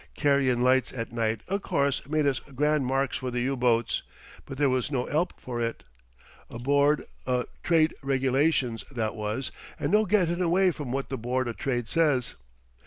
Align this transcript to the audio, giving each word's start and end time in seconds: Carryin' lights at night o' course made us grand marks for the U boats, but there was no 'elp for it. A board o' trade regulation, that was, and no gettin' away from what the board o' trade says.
Carryin' 0.17 0.61
lights 0.63 0.91
at 0.91 1.11
night 1.11 1.41
o' 1.47 1.59
course 1.59 2.01
made 2.07 2.25
us 2.25 2.39
grand 2.39 2.87
marks 2.87 3.17
for 3.17 3.29
the 3.29 3.41
U 3.41 3.55
boats, 3.55 4.01
but 4.47 4.57
there 4.57 4.67
was 4.67 4.89
no 4.89 5.05
'elp 5.05 5.39
for 5.39 5.61
it. 5.61 5.83
A 6.49 6.57
board 6.57 7.05
o' 7.27 7.45
trade 7.61 7.93
regulation, 8.01 8.79
that 8.89 9.13
was, 9.13 9.51
and 9.79 9.91
no 9.91 10.05
gettin' 10.05 10.41
away 10.41 10.71
from 10.71 10.91
what 10.91 11.09
the 11.09 11.19
board 11.19 11.47
o' 11.47 11.53
trade 11.53 11.87
says. 11.87 12.33